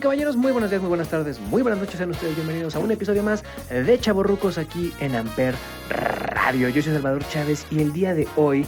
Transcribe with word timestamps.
Caballeros, 0.00 0.36
muy 0.36 0.52
buenos 0.52 0.70
días, 0.70 0.80
muy 0.80 0.88
buenas 0.88 1.08
tardes, 1.08 1.40
muy 1.40 1.62
buenas 1.62 1.80
noches, 1.80 1.96
sean 1.96 2.10
ustedes 2.10 2.36
bienvenidos 2.36 2.76
a 2.76 2.78
un 2.78 2.90
episodio 2.90 3.22
más 3.22 3.42
de 3.70 3.98
Chaborrucos 3.98 4.56
aquí 4.56 4.92
en 5.00 5.16
Amper 5.16 5.54
Radio. 5.88 6.68
Yo 6.68 6.82
soy 6.82 6.92
Salvador 6.92 7.26
Chávez 7.28 7.66
y 7.70 7.80
el 7.80 7.92
día 7.92 8.14
de 8.14 8.28
hoy, 8.36 8.64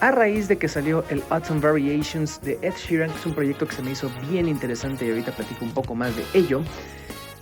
a 0.00 0.10
raíz 0.10 0.46
de 0.48 0.58
que 0.58 0.68
salió 0.68 1.04
el 1.08 1.22
Autumn 1.30 1.60
Variations 1.60 2.40
de 2.42 2.58
Ed 2.60 2.74
Sheeran, 2.74 3.10
que 3.10 3.18
es 3.18 3.26
un 3.26 3.34
proyecto 3.34 3.66
que 3.66 3.74
se 3.74 3.82
me 3.82 3.92
hizo 3.92 4.10
bien 4.28 4.46
interesante 4.46 5.06
y 5.06 5.10
ahorita 5.10 5.32
platico 5.32 5.64
un 5.64 5.72
poco 5.72 5.94
más 5.94 6.14
de 6.16 6.24
ello, 6.34 6.62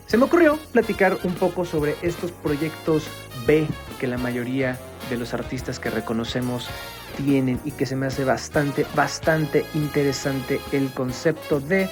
se 0.06 0.16
me 0.16 0.24
ocurrió 0.24 0.59
platicar 0.70 1.19
un 1.24 1.34
poco 1.34 1.64
sobre 1.64 1.97
estos 2.02 2.30
proyectos 2.30 3.09
B 3.47 3.66
que 3.98 4.06
la 4.06 4.19
mayoría 4.19 4.78
de 5.11 5.16
los 5.16 5.34
artistas 5.34 5.80
que 5.80 5.91
reconocemos 5.91 6.69
tienen 7.16 7.59
y 7.64 7.72
que 7.72 7.86
se 7.86 7.97
me 7.97 8.06
hace 8.06 8.25
bastante, 8.25 8.86
bastante 8.94 9.64
interesante 9.75 10.61
el 10.70 10.91
concepto 10.92 11.61
de 11.61 11.88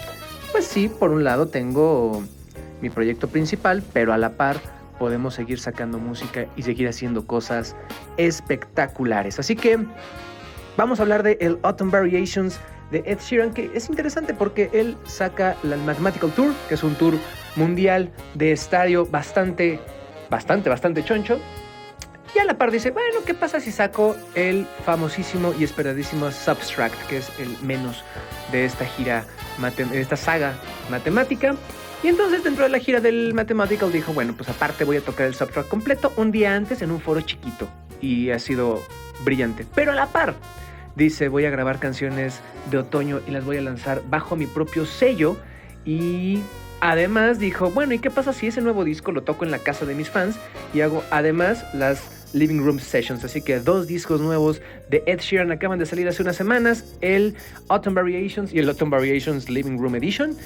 pues 0.53 0.67
sí, 0.67 0.89
por 0.89 1.11
un 1.11 1.25
lado 1.25 1.49
tengo 1.49 2.23
mi 2.81 2.91
proyecto 2.91 3.29
principal, 3.29 3.83
pero 3.93 4.13
a 4.13 4.19
la 4.19 4.37
par 4.37 4.57
podemos 4.99 5.35
seguir 5.35 5.59
sacando 5.59 5.99
música 5.99 6.47
y 6.57 6.63
seguir 6.63 6.89
haciendo 6.89 7.27
cosas 7.27 7.75
espectaculares. 8.17 9.39
Así 9.39 9.57
que 9.57 9.79
vamos 10.77 11.01
a 11.01 11.03
hablar 11.03 11.23
de 11.23 11.39
el 11.41 11.59
Autumn 11.63 11.91
Variations 11.91 12.61
de 12.91 13.03
Ed 13.07 13.19
Sheeran, 13.19 13.53
que 13.53 13.71
es 13.75 13.89
interesante 13.89 14.35
porque 14.35 14.69
él 14.73 14.97
saca 15.05 15.57
el 15.63 15.77
Mathematical 15.79 16.31
Tour, 16.33 16.53
que 16.69 16.75
es 16.75 16.83
un 16.83 16.95
tour 16.97 17.15
mundial 17.57 18.11
de 18.35 18.53
estadio 18.53 19.07
bastante, 19.07 19.81
bastante, 20.29 20.69
bastante 20.69 21.05
choncho. 21.05 21.41
Y 22.35 22.39
a 22.39 22.45
la 22.45 22.59
par 22.59 22.71
dice, 22.71 22.91
bueno, 22.91 23.21
¿qué 23.25 23.35
pasa 23.35 23.59
si 23.59 23.73
saco 23.73 24.17
el 24.35 24.67
famosísimo 24.85 25.53
y 25.59 25.65
esperadísimo 25.65 26.31
Substract, 26.31 27.09
que 27.09 27.19
es 27.19 27.31
el 27.41 27.57
menos 27.63 28.05
de 28.53 28.65
esta 28.65 28.85
gira, 28.85 29.25
de 29.77 30.01
esta 30.01 30.17
saga 30.17 30.55
matemática? 30.91 31.55
Y 32.03 32.09
entonces 32.09 32.43
dentro 32.43 32.65
de 32.65 32.71
la 32.71 32.79
gira 32.79 33.01
del 33.01 33.35
Mathematical 33.35 33.93
dijo, 33.93 34.13
bueno, 34.15 34.35
pues 34.35 34.49
aparte 34.49 34.85
voy 34.85 34.97
a 34.97 35.01
tocar 35.03 35.27
el 35.27 35.35
Substract 35.35 35.69
completo 35.69 36.13
un 36.17 36.33
día 36.33 36.55
antes 36.55 36.81
en 36.81 36.91
un 36.91 37.01
foro 37.01 37.21
chiquito. 37.21 37.69
Y 38.01 38.31
ha 38.31 38.39
sido 38.39 38.83
brillante. 39.23 39.67
Pero 39.75 39.93
a 39.93 39.95
la 39.95 40.07
par, 40.07 40.35
dice, 40.97 41.29
voy 41.29 41.45
a 41.45 41.51
grabar 41.51 41.79
canciones 41.79 42.41
de 42.71 42.79
otoño 42.79 43.21
y 43.27 43.31
las 43.33 43.45
voy 43.45 43.59
a 43.59 43.61
lanzar 43.61 44.03
bajo 44.09 44.35
mi 44.35 44.47
propio 44.47 44.87
sello. 44.87 45.37
Y 45.85 46.41
además 46.81 47.39
dijo, 47.39 47.71
bueno, 47.71 47.93
¿y 47.93 47.99
qué 47.99 48.11
pasa 48.11 48.33
si 48.33 48.47
ese 48.47 48.63
nuevo 48.63 48.85
disco 48.85 49.13
lo 49.13 49.23
toco 49.23 49.45
en 49.45 49.51
la 49.51 49.59
casa 49.59 49.85
de 49.85 49.95
mis 49.95 50.09
fans? 50.09 50.37
Y 50.73 50.81
hago 50.81 51.05
además 51.11 51.67
las 51.75 52.20
Living 52.33 52.61
Room 52.61 52.79
Sessions. 52.79 53.25
Así 53.25 53.43
que 53.43 53.61
dos 53.61 53.87
discos 53.87 54.21
nuevos 54.21 54.61
de 54.89 55.03
Ed 55.07 55.21
Sheeran 55.21 55.53
acaban 55.53 55.79
de 55.79 55.87
salir 55.87 56.09
hace 56.09 56.23
unas 56.23 56.37
semanas: 56.37 56.85
el 57.01 57.35
Autumn 57.69 57.95
Variations 57.95 58.53
y 58.53 58.59
el 58.59 58.69
Autumn 58.69 58.91
Variations 58.91 59.49
Living 59.49 59.79
Room 59.79 59.97
Edition. 59.97 60.37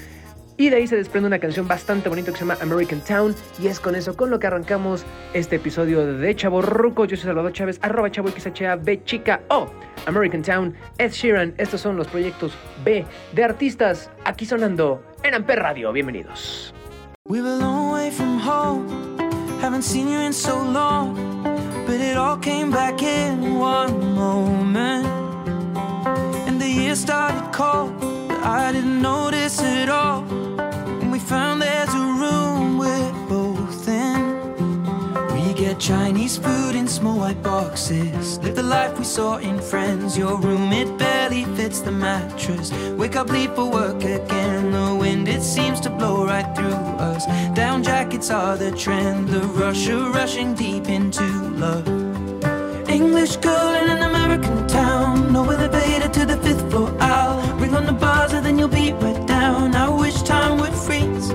Y 0.57 0.71
de 0.71 0.77
ahí 0.77 0.87
se 0.87 0.97
desprende 0.97 1.27
una 1.27 1.41
canción 1.41 1.67
bastante 1.67 2.09
bonita 2.09 2.31
que 2.31 2.39
se 2.39 2.45
llama 2.45 2.57
American 2.61 3.01
Town. 3.01 3.35
Y 3.61 3.67
es 3.67 3.81
con 3.81 3.97
eso 3.97 4.17
con 4.17 4.31
lo 4.31 4.39
que 4.39 4.47
arrancamos 4.47 5.05
este 5.33 5.57
episodio 5.57 6.07
de 6.07 6.37
Chavo 6.37 6.63
Ruco. 6.63 7.07
Yo 7.07 7.17
soy 7.17 7.25
Salvador 7.25 7.53
Chávez, 7.53 7.81
arroba 7.83 8.11
chavo 8.11 8.31
B 8.83 9.03
chica 9.05 9.41
o 9.49 9.69
American 10.07 10.43
Town, 10.43 10.75
Ed 10.99 11.11
Sheeran. 11.11 11.55
Estos 11.59 11.81
son 11.81 11.97
los 11.97 12.07
proyectos 12.07 12.53
B 12.85 13.05
de 13.33 13.45
artistas 13.45 14.11
aquí 14.25 14.47
sonando 14.47 15.03
en 15.25 15.35
Amper 15.35 15.59
Radio. 15.59 15.93
Bienvenidos. 15.93 16.73
We're 17.27 17.49
a 17.49 17.57
long 17.57 17.93
way 17.93 18.11
from 18.13 18.39
home. 18.39 18.87
Haven't 19.61 19.83
seen 19.83 20.09
you 20.09 20.21
in 20.21 20.33
so 20.33 20.63
long. 20.63 21.17
But 21.87 22.01
it 22.01 22.17
all 22.17 22.39
came 22.39 22.71
back 22.71 23.03
in 23.03 23.59
one 23.59 24.15
moment. 24.15 25.07
And 26.47 26.61
the 26.61 26.69
year 26.69 26.95
started 26.95 27.53
cold, 27.53 27.93
but 28.29 28.41
I 28.43 28.73
didn't 28.73 29.03
notice 29.03 29.61
it 29.63 29.89
all. 29.89 30.04
White 37.25 37.43
boxes. 37.43 38.39
Live 38.41 38.55
the 38.55 38.63
life 38.63 38.99
we 38.99 39.05
saw 39.05 39.39
in 39.39 39.59
Friends. 39.59 40.19
Your 40.19 40.37
room, 40.47 40.71
it 40.73 40.91
barely 40.99 41.45
fits 41.57 41.81
the 41.81 41.91
mattress. 41.91 42.71
Wake 43.01 43.17
up, 43.17 43.31
leave 43.31 43.53
for 43.55 43.67
work 43.71 44.03
again. 44.05 44.73
The 44.73 44.95
wind, 44.95 45.27
it 45.27 45.43
seems 45.43 45.81
to 45.85 45.91
blow 45.99 46.27
right 46.27 46.49
through 46.55 46.81
us. 47.11 47.25
Down 47.61 47.83
jackets 47.83 48.31
are 48.31 48.59
the 48.59 48.73
trend. 48.73 49.29
The 49.29 49.41
rush 49.61 49.89
of 49.89 50.15
rushing 50.15 50.53
deep 50.55 50.87
into 50.99 51.25
love. 51.65 51.89
English 52.91 53.37
girl 53.37 53.71
in 53.81 53.87
an 53.95 54.03
American 54.11 54.69
town. 54.69 55.33
No 55.33 55.49
elevator 55.49 56.11
to 56.19 56.27
the 56.27 56.39
fifth 56.45 56.65
floor. 56.71 56.95
I'll 57.01 57.41
ring 57.57 57.75
on 57.75 57.87
the 57.87 57.99
buzzer, 58.05 58.43
then 58.43 58.59
you'll 58.59 58.77
be 58.83 58.93
right 58.93 59.27
down. 59.27 59.75
I 59.75 59.89
wish 59.89 60.21
time 60.23 60.59
would 60.61 60.77
freeze. 60.87 61.29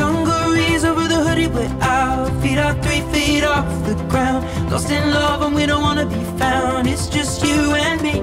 Dungarees 0.00 0.84
over 0.84 1.06
the 1.06 1.20
hoodie, 1.26 1.50
we're 1.56 1.76
out. 1.80 2.30
Feet 2.42 2.58
are 2.58 2.74
three 2.82 3.02
feet 3.12 3.44
off 3.44 3.68
the 3.86 3.94
ground. 4.10 4.31
Lost 4.72 4.90
in 4.90 5.10
love, 5.10 5.42
and 5.42 5.54
we 5.54 5.66
don't 5.66 5.82
wanna 5.82 6.06
be 6.06 6.24
found. 6.38 6.88
It's 6.88 7.06
just 7.06 7.44
you 7.44 7.74
and 7.74 8.00
me. 8.00 8.22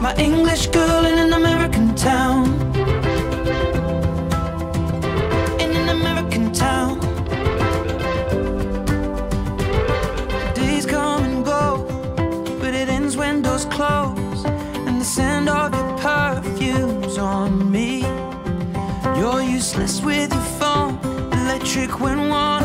My 0.00 0.14
English 0.16 0.68
girl 0.68 1.04
in 1.04 1.18
an 1.18 1.34
American 1.34 1.94
town. 1.94 2.44
In 5.60 5.70
an 5.82 5.88
American 5.90 6.50
town. 6.50 6.98
Days 10.54 10.86
come 10.86 11.24
and 11.24 11.44
go, 11.44 11.84
but 12.58 12.72
it 12.72 12.88
ends 12.88 13.18
when 13.18 13.42
doors 13.42 13.66
close. 13.66 14.46
And 14.86 14.98
the 14.98 15.04
scent 15.04 15.50
of 15.50 15.74
your 15.74 15.98
perfume's 15.98 17.18
on 17.18 17.70
me. 17.70 18.00
You're 19.18 19.42
useless 19.42 20.00
with 20.00 20.32
your 20.32 20.48
phone, 20.58 20.98
electric 21.32 22.00
when 22.00 22.30
one 22.30 22.55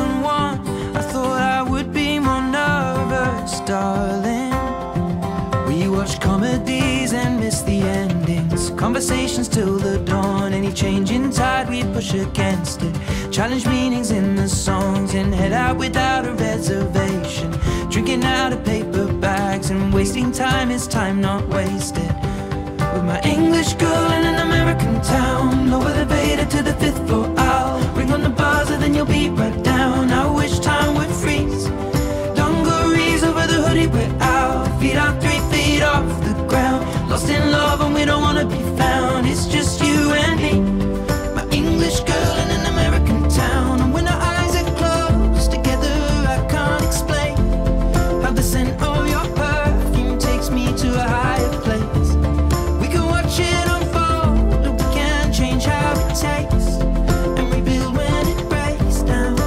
comedies 6.51 7.13
and 7.13 7.39
miss 7.39 7.61
the 7.61 7.81
endings. 7.81 8.71
Conversations 8.71 9.47
till 9.47 9.77
the 9.77 9.99
dawn. 9.99 10.53
Any 10.53 10.71
change 10.71 11.11
in 11.11 11.31
tide, 11.31 11.69
we 11.69 11.83
push 11.83 12.13
against 12.13 12.81
it. 12.83 12.93
Challenge 13.31 13.65
meanings 13.67 14.11
in 14.11 14.35
the 14.35 14.47
songs 14.47 15.13
and 15.13 15.33
head 15.33 15.53
out 15.53 15.77
without 15.77 16.25
a 16.25 16.33
reservation. 16.33 17.51
Drinking 17.89 18.23
out 18.23 18.53
of 18.53 18.63
paper 18.65 19.11
bags 19.13 19.69
and 19.69 19.93
wasting 19.93 20.31
time 20.31 20.71
is 20.71 20.87
time 20.87 21.21
not 21.21 21.47
wasted. 21.47 22.13
With 22.93 23.05
my 23.05 23.21
English 23.23 23.73
girl 23.73 24.11
in 24.11 24.25
an 24.25 24.39
American 24.47 25.01
town. 25.01 25.69
No 25.69 25.79
elevator 25.81 26.45
to 26.45 26.63
the 26.63 26.73
fifth 26.73 27.07
floor. 27.07 27.33
I'll 27.37 27.79
ring 27.95 28.11
on 28.11 28.21
the 28.23 28.29
buzzer, 28.29 28.77
then 28.77 28.93
you'll 28.93 29.05
be 29.05 29.29
right 29.29 29.50
It's 39.33 39.45
just 39.45 39.79
you 39.81 40.11
and 40.11 40.41
me. 40.41 40.59
My 41.33 41.47
English 41.51 42.01
girl 42.01 42.35
in 42.43 42.49
an 42.51 42.65
American 42.65 43.29
town. 43.29 43.79
And 43.79 43.93
when 43.93 44.05
our 44.05 44.21
eyes 44.21 44.53
are 44.57 44.69
closed 44.75 45.51
together, 45.51 45.95
I 46.35 46.45
can't 46.49 46.83
explain 46.83 47.37
how 48.23 48.31
the 48.31 48.43
scent 48.43 48.81
of 48.81 49.07
your 49.07 49.25
perfume 49.33 50.19
takes 50.19 50.49
me 50.51 50.65
to 50.75 50.87
a 50.95 51.07
higher 51.17 51.49
place. 51.61 52.09
We 52.81 52.89
can 52.93 53.05
watch 53.05 53.39
it 53.39 53.67
unfold, 53.75 54.65
and 54.65 54.73
we 54.77 54.85
can 54.93 55.31
change 55.31 55.63
how 55.63 55.93
it 55.93 56.13
tastes, 56.13 56.81
and 57.39 57.53
rebuild 57.53 57.95
when 57.95 58.27
it 58.33 58.49
breaks 58.49 58.97
down. 59.11 59.37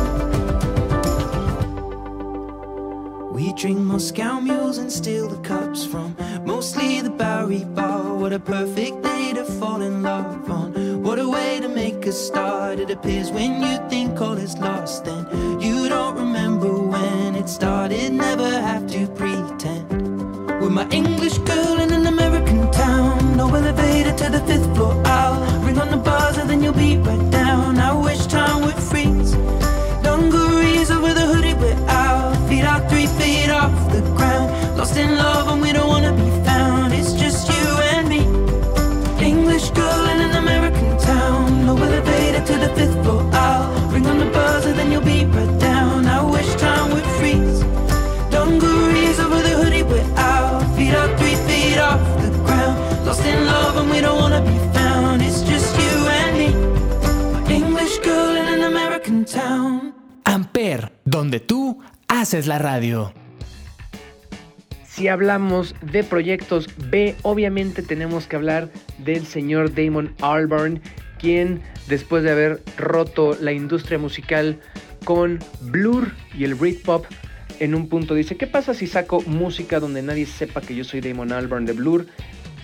We 3.34 3.52
drink 3.52 3.80
Moscow 3.80 4.40
mules 4.40 4.78
and 4.78 4.90
steal 4.90 5.28
the 5.28 5.40
cups 5.46 5.84
from 5.84 6.16
mostly 6.42 7.02
the 7.02 7.10
Bowery 7.10 7.64
Bar. 7.64 8.14
What 8.14 8.32
a 8.32 8.38
perfect 8.38 9.02
day 9.02 9.13
fall 9.60 9.82
in 9.82 10.02
love 10.02 10.50
on. 10.50 11.02
What 11.02 11.18
a 11.18 11.28
way 11.28 11.60
to 11.60 11.68
make 11.68 12.06
a 12.06 12.12
start. 12.12 12.78
It 12.78 12.90
appears 12.90 13.30
when 13.30 13.62
you 13.62 13.76
think 13.88 14.20
all 14.20 14.38
is 14.38 14.56
lost, 14.58 15.04
then 15.04 15.26
you 15.60 15.88
don't 15.88 16.16
remember 16.16 16.72
when 16.94 17.36
it 17.36 17.48
started. 17.48 18.12
Never 18.12 18.50
have 18.68 18.86
to 18.94 19.06
pretend. 19.08 19.88
With 20.60 20.72
my 20.72 20.88
English 20.90 21.38
girl 21.38 21.80
in 21.80 21.92
an 21.92 22.06
American 22.06 22.70
town, 22.72 23.36
no 23.36 23.46
elevator 23.54 24.14
to 24.22 24.30
the 24.30 24.40
fifth 24.48 24.74
floor. 24.74 24.94
I'll 25.06 25.60
ring 25.62 25.78
on 25.78 25.90
the 25.90 25.98
buzzer, 25.98 26.44
then 26.44 26.62
you'll 26.62 26.72
be 26.72 26.96
right 26.96 27.30
down. 27.30 27.78
I 27.78 27.92
wish 27.92 28.26
time. 28.26 28.53
tú 61.40 61.80
haces 62.08 62.46
la 62.46 62.58
radio. 62.58 63.12
Si 64.86 65.08
hablamos 65.08 65.74
de 65.82 66.04
proyectos 66.04 66.68
B, 66.90 67.16
obviamente 67.22 67.82
tenemos 67.82 68.26
que 68.26 68.36
hablar 68.36 68.70
del 68.98 69.26
señor 69.26 69.74
Damon 69.74 70.14
Albarn, 70.20 70.80
quien 71.18 71.62
después 71.88 72.22
de 72.22 72.30
haber 72.30 72.62
roto 72.76 73.36
la 73.40 73.52
industria 73.52 73.98
musical 73.98 74.60
con 75.04 75.40
Blur 75.62 76.12
y 76.36 76.44
el 76.44 76.54
Britpop, 76.54 77.06
en 77.58 77.74
un 77.74 77.88
punto 77.88 78.14
dice, 78.14 78.36
¿qué 78.36 78.46
pasa 78.46 78.74
si 78.74 78.86
saco 78.86 79.20
música 79.22 79.80
donde 79.80 80.02
nadie 80.02 80.26
sepa 80.26 80.60
que 80.60 80.74
yo 80.74 80.84
soy 80.84 81.00
Damon 81.00 81.32
Albarn 81.32 81.66
de 81.66 81.72
Blur? 81.72 82.06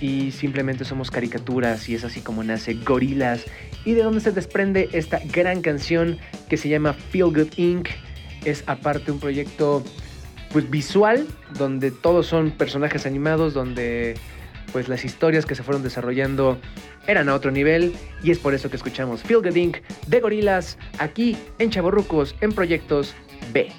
y 0.00 0.30
simplemente 0.32 0.84
somos 0.84 1.10
caricaturas 1.10 1.88
y 1.88 1.94
es 1.94 2.04
así 2.04 2.20
como 2.20 2.42
nace 2.42 2.74
Gorilas 2.74 3.44
y 3.84 3.92
de 3.92 4.02
donde 4.02 4.20
se 4.20 4.32
desprende 4.32 4.88
esta 4.92 5.20
gran 5.32 5.62
canción 5.62 6.18
que 6.48 6.56
se 6.56 6.68
llama 6.68 6.94
Feel 6.94 7.26
Good 7.26 7.58
Inc 7.58 7.88
es 8.44 8.64
aparte 8.66 9.12
un 9.12 9.20
proyecto 9.20 9.82
pues 10.52 10.68
visual, 10.68 11.26
donde 11.56 11.90
todos 11.90 12.26
son 12.26 12.50
personajes 12.50 13.06
animados, 13.06 13.54
donde 13.54 14.16
pues 14.72 14.88
las 14.88 15.04
historias 15.04 15.46
que 15.46 15.54
se 15.54 15.62
fueron 15.62 15.82
desarrollando 15.82 16.58
eran 17.06 17.28
a 17.28 17.34
otro 17.34 17.50
nivel 17.50 17.94
y 18.22 18.30
es 18.30 18.38
por 18.38 18.54
eso 18.54 18.70
que 18.70 18.76
escuchamos 18.76 19.22
Feel 19.22 19.42
Good 19.42 19.56
Inc. 19.56 19.78
de 20.06 20.20
Gorilas 20.20 20.78
aquí 20.98 21.36
en 21.58 21.70
Chaborrucos 21.70 22.36
en 22.40 22.52
Proyectos 22.52 23.14
B. 23.52 23.72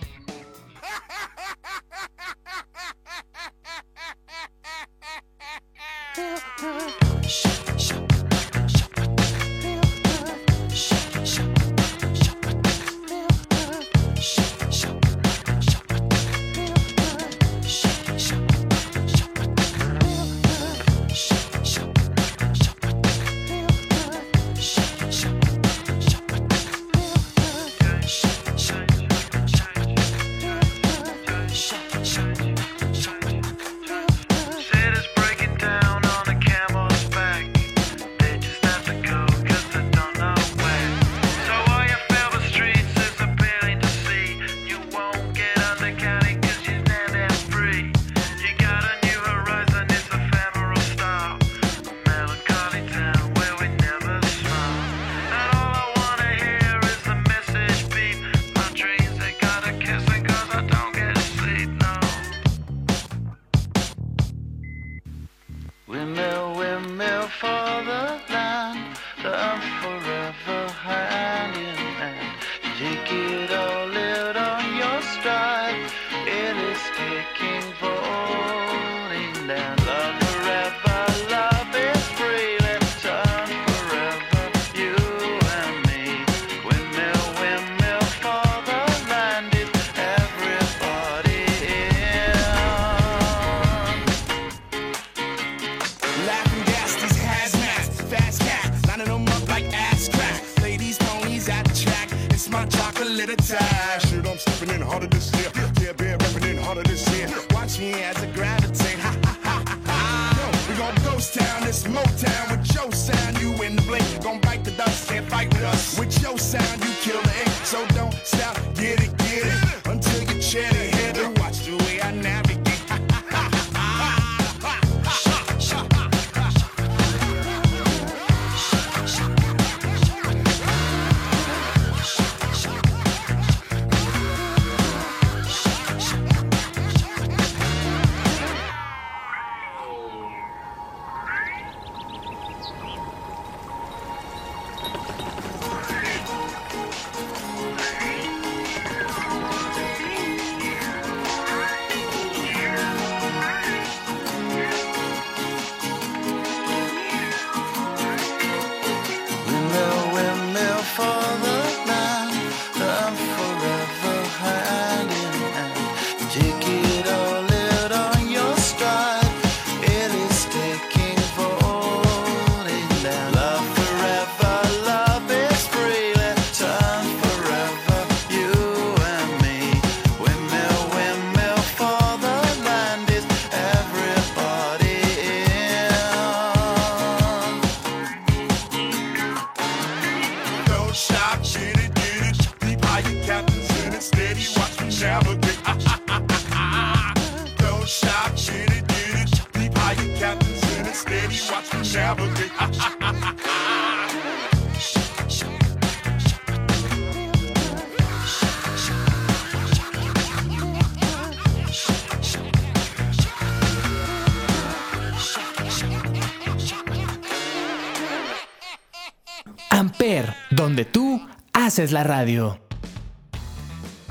haces 221.82 221.94
la 221.94 222.04
radio. 222.04 222.60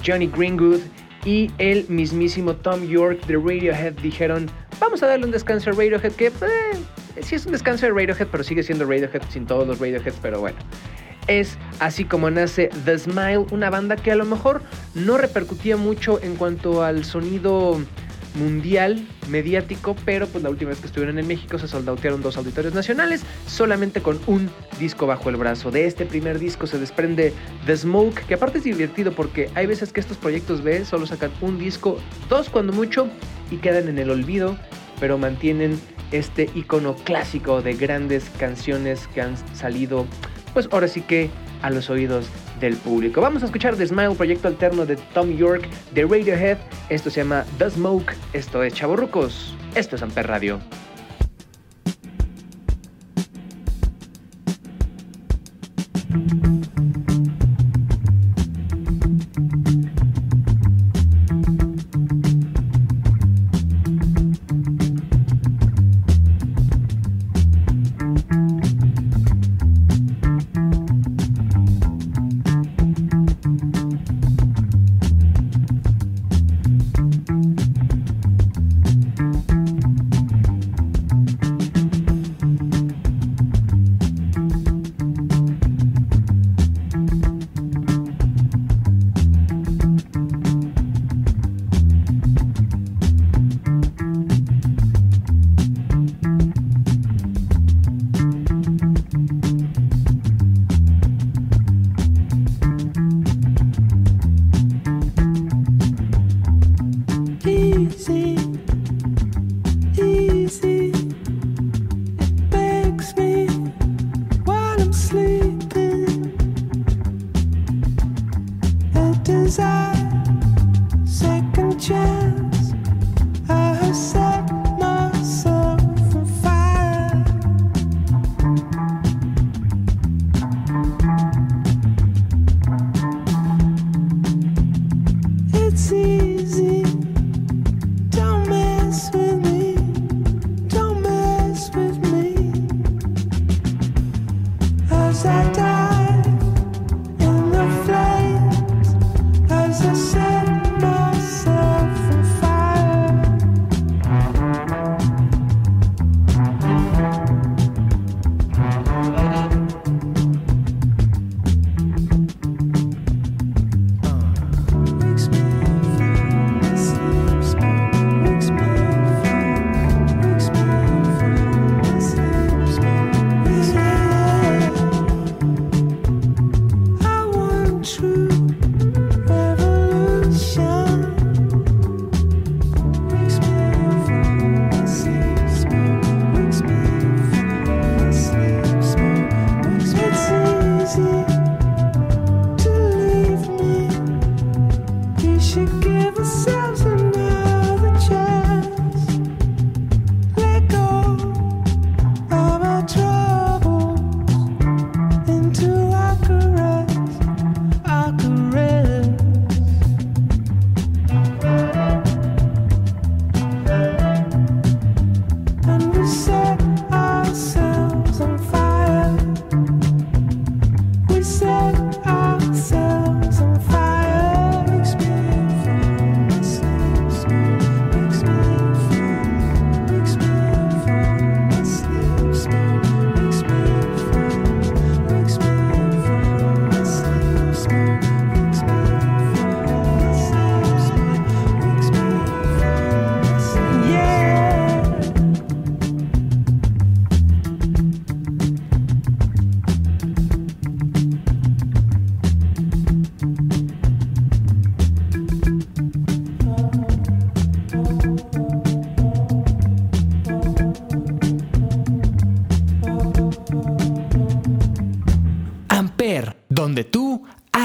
Johnny 0.05 0.27
Greenwood 0.27 0.81
y 1.25 1.53
el 1.59 1.87
mismísimo 1.89 2.57
Tom 2.57 2.83
York 2.85 3.25
de 3.27 3.37
Radiohead 3.37 3.93
dijeron, 4.03 4.51
vamos 4.81 5.05
a 5.05 5.07
darle 5.07 5.27
un 5.27 5.31
descanso 5.31 5.71
a 5.71 5.75
Radiohead, 5.75 6.13
que 6.15 6.27
eh, 6.27 7.23
sí 7.23 7.37
es 7.37 7.47
un 7.47 7.53
descanso 7.53 7.87
de 7.87 7.93
Radiohead, 7.93 8.27
pero 8.27 8.43
sigue 8.43 8.65
siendo 8.65 8.87
Radiohead 8.87 9.23
sin 9.29 9.47
todos 9.47 9.69
los 9.69 9.79
Radioheads, 9.79 10.19
pero 10.21 10.41
bueno. 10.41 10.59
Es 11.29 11.59
así 11.79 12.05
como 12.05 12.29
nace 12.29 12.71
The 12.85 12.99
Smile, 12.99 13.47
una 13.53 13.71
banda 13.71 13.95
que 13.95 14.11
a 14.11 14.17
lo 14.17 14.25
mejor 14.25 14.63
no 14.97 15.17
repercutía 15.17 15.77
mucho 15.77 16.21
en 16.21 16.35
cuanto 16.35 16.83
al 16.83 17.05
sonido 17.05 17.81
mundial, 18.35 19.07
mediático, 19.29 19.97
pero 20.05 20.27
pues 20.27 20.43
la 20.45 20.51
última 20.51 20.71
vez 20.71 20.81
que 20.81 20.87
estuvieron 20.87 21.19
en 21.19 21.27
México 21.27 21.59
se 21.59 21.69
soldautearon 21.69 22.23
dos 22.23 22.37
auditorios 22.37 22.75
nacionales, 22.75 23.23
solamente 23.47 24.01
con 24.03 24.19
un 24.27 24.51
disco 24.79 25.07
bajo 25.07 25.29
el 25.29 25.37
brazo. 25.37 25.71
De 25.71 25.87
este 25.87 26.07
primer 26.07 26.39
disco 26.39 26.67
se 26.67 26.79
desprende 26.79 27.33
The 27.67 27.77
Smoke, 27.77 28.27
que 28.27 28.35
aparte 28.35 28.59
es 28.59 28.65
divertido 28.65 29.13
porque 29.13 29.51
hay 29.55 29.67
veces 29.67 29.93
que 29.93 30.01
estos 30.01 30.17
proyectos 30.17 30.63
B 30.63 30.85
solo 30.85 31.07
sacan 31.07 31.33
un 31.41 31.59
disco, 31.59 31.99
dos 32.29 32.49
cuando 32.49 32.73
mucho, 32.73 33.09
y 33.51 33.57
quedan 33.57 33.89
en 33.89 33.99
el 33.99 34.11
olvido, 34.11 34.57
pero 35.01 35.19
mantienen 35.19 35.81
este 36.13 36.51
icono 36.55 36.95
clásico 36.97 37.63
de 37.63 37.75
grandes 37.75 38.31
canciones 38.39 39.07
que 39.09 39.23
han 39.23 39.37
salido, 39.57 40.07
pues 40.53 40.69
ahora 40.71 40.89
sí 40.89 41.03
que 41.03 41.31
a 41.63 41.71
los 41.71 41.91
oídos 41.91 42.27
del 42.61 42.77
público. 42.77 43.21
Vamos 43.21 43.43
a 43.43 43.47
escuchar 43.47 43.77
The 43.77 43.87
Smile, 43.87 44.15
proyecto 44.15 44.49
alterno 44.49 44.87
de 44.87 44.97
Tom 44.97 45.37
York 45.37 45.69
de 45.95 46.03
Radiohead. 46.03 46.59
Esto 46.89 47.11
se 47.11 47.21
llama 47.23 47.45
The 47.59 47.71
Smoke. 47.71 48.15
Esto 48.33 48.63
es 48.63 48.75
Chavorrucos. 48.75 49.57
Esto 49.75 49.97
es 49.97 50.03
Amper 50.03 50.27
Radio. 50.27 50.61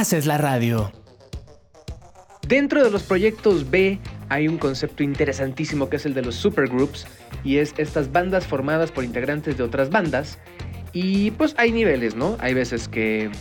Haces 0.05 0.27
la 0.27 0.38
radio. 0.38 0.91
Dentro 2.47 2.83
de 2.83 2.91
los 2.91 3.01
proyectos 3.01 3.71
B 3.71 3.97
hay 4.29 4.47
un 4.47 4.59
concepto 4.59 5.01
interesantísimo 5.01 5.89
que 5.89 5.95
es 5.95 6.05
el 6.05 6.13
de 6.13 6.21
los 6.21 6.35
supergroups 6.35 7.07
y 7.43 7.57
es 7.57 7.74
estas 7.77 8.12
bandas 8.12 8.45
formadas 8.45 8.91
por 8.91 9.03
integrantes 9.03 9.57
de 9.57 9.63
otras 9.63 9.89
bandas 9.89 10.38
y 10.93 11.31
pues 11.31 11.55
hay 11.57 11.71
niveles, 11.71 12.13
¿no? 12.15 12.38
Hay 12.39 12.53
veces 12.53 12.88
que 12.88 13.31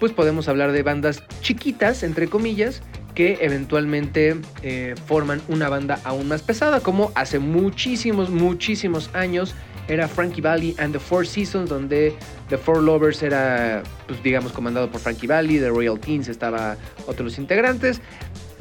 pues 0.00 0.10
podemos 0.12 0.48
hablar 0.48 0.72
de 0.72 0.82
bandas 0.82 1.22
chiquitas, 1.42 2.02
entre 2.02 2.28
comillas, 2.28 2.80
que 3.14 3.40
eventualmente 3.42 4.36
eh, 4.62 4.94
forman 5.04 5.42
una 5.48 5.68
banda 5.68 6.00
aún 6.04 6.28
más 6.28 6.40
pesada, 6.40 6.80
como 6.80 7.12
hace 7.14 7.40
muchísimos, 7.40 8.30
muchísimos 8.30 9.10
años 9.12 9.54
era 9.88 10.08
Frankie 10.08 10.40
Valley 10.40 10.74
and 10.78 10.92
the 10.92 10.98
Four 10.98 11.26
Seasons, 11.26 11.68
donde 11.68 12.14
The 12.48 12.58
Four 12.58 12.82
Lovers 12.82 13.22
era, 13.22 13.82
pues, 14.06 14.22
digamos, 14.22 14.52
comandado 14.52 14.90
por 14.90 15.00
Frankie 15.00 15.26
Valley, 15.26 15.58
The 15.58 15.68
Royal 15.68 15.98
Teens 15.98 16.28
estaba 16.28 16.76
otro 17.06 17.16
de 17.16 17.24
los 17.24 17.38
integrantes. 17.38 18.00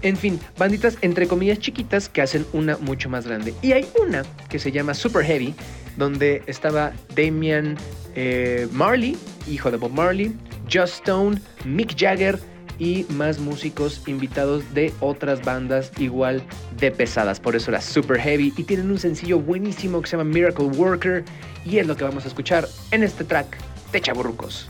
En 0.01 0.17
fin, 0.17 0.39
banditas 0.57 0.97
entre 1.01 1.27
comillas 1.27 1.59
chiquitas 1.59 2.09
que 2.09 2.21
hacen 2.21 2.45
una 2.51 2.77
mucho 2.77 3.09
más 3.09 3.25
grande. 3.25 3.53
Y 3.61 3.71
hay 3.71 3.87
una 4.05 4.23
que 4.49 4.59
se 4.59 4.71
llama 4.71 4.93
Super 4.93 5.23
Heavy, 5.23 5.55
donde 5.95 6.43
estaba 6.45 6.91
Damian 7.15 7.77
eh, 8.15 8.67
Marley, 8.71 9.17
hijo 9.47 9.71
de 9.71 9.77
Bob 9.77 9.91
Marley, 9.91 10.35
Just 10.71 10.95
Stone, 10.95 11.39
Mick 11.63 11.95
Jagger, 11.97 12.37
y 12.79 13.05
más 13.09 13.39
músicos 13.39 14.01
invitados 14.07 14.73
de 14.73 14.93
otras 14.99 15.43
bandas 15.43 15.91
igual 15.97 16.43
de 16.79 16.91
pesadas. 16.91 17.39
Por 17.39 17.55
eso 17.55 17.71
era 17.71 17.81
super 17.81 18.19
heavy 18.19 18.53
y 18.57 18.63
tienen 18.63 18.91
un 18.91 18.99
sencillo 18.99 19.39
buenísimo 19.39 20.01
que 20.01 20.09
se 20.09 20.17
llama 20.17 20.29
Miracle 20.29 20.65
Worker 20.65 21.23
y 21.65 21.77
es 21.77 21.87
lo 21.87 21.95
que 21.95 22.03
vamos 22.03 22.25
a 22.25 22.27
escuchar 22.27 22.67
en 22.91 23.03
este 23.03 23.23
track 23.23 23.57
de 23.91 24.01
Chaburrucos. 24.01 24.67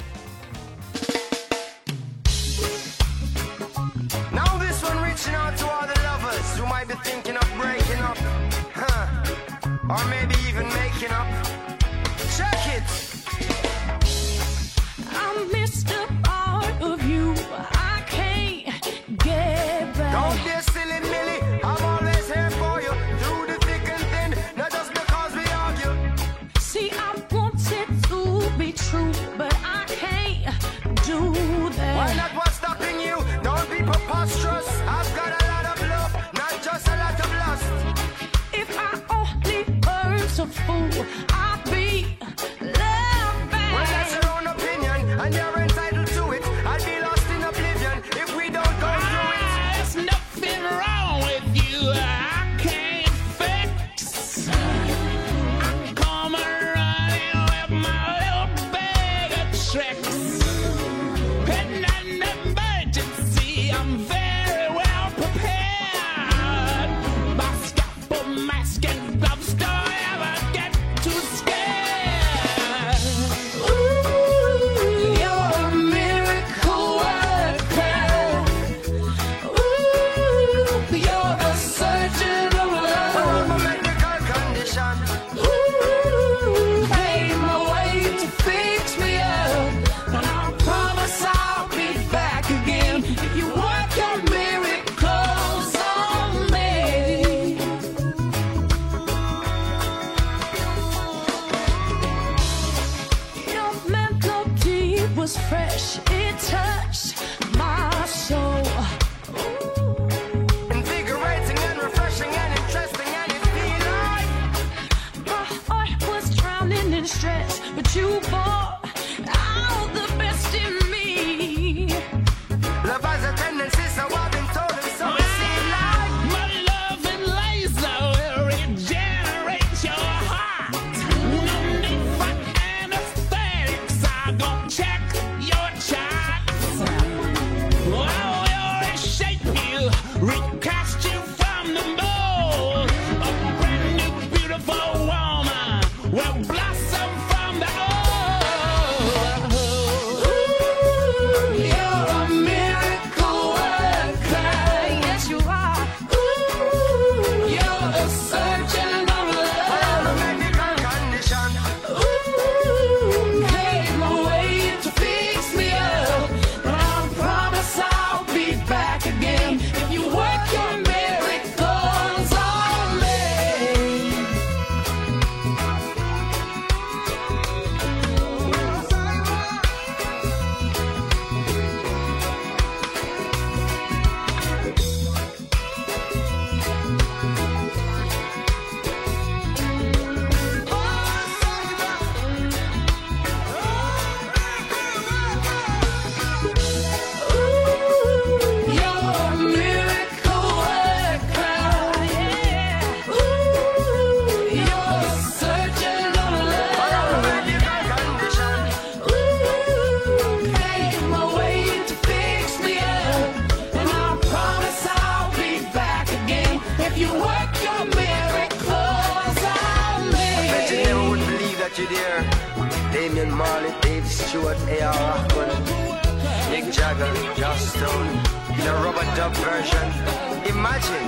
Imagine. 230.48 231.08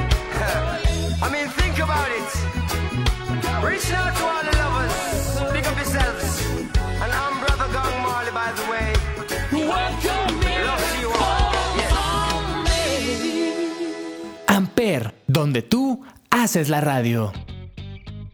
I 1.26 1.30
mean, 1.32 1.48
think 1.50 1.80
about 1.80 2.10
it. 2.12 2.30
Reach 3.64 3.92
out 3.94 4.16
to 4.18 4.24
all 4.26 4.44
the 4.44 4.52
lovers. 4.58 4.96
Pick 5.54 5.66
up 5.68 5.76
yourselves. 5.76 6.46
And 7.02 7.12
I'm 7.12 7.40
Brother 7.40 7.68
Gong 7.74 8.02
Marley, 8.04 8.32
by 8.32 8.52
the 8.54 8.66
way. 8.72 8.94
Welcome 9.52 10.42
Love 10.66 10.84
to 10.92 10.98
you 11.00 11.10
all. 11.12 11.54
Yes. 11.78 11.92
Amper, 14.48 15.14
donde 15.28 15.62
tú 15.62 16.02
haces 16.32 16.70
la 16.70 16.82
radio. 16.82 17.32